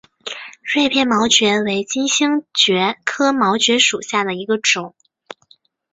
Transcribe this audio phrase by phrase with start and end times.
[0.63, 4.95] 锐片毛蕨为金星蕨科毛蕨属下的一个种。